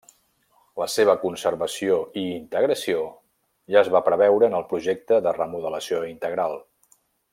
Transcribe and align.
La 0.83 0.85
seva 0.93 1.13
conservació 1.25 1.99
i 2.21 2.23
integració 2.37 3.03
ja 3.75 3.83
es 3.85 3.93
va 3.97 4.03
preveure 4.11 4.49
en 4.49 4.57
el 4.61 4.67
projecte 4.73 5.21
de 5.27 5.35
remodelació 5.41 6.01
integral. 6.15 6.59